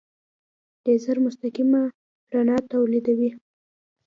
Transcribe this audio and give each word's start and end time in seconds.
لیزر 0.83 1.17
مستقیمه 1.25 1.81
رڼا 2.33 2.57
تولیدوي. 2.71 3.29